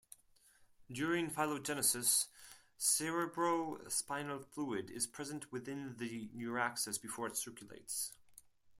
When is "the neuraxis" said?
5.97-6.99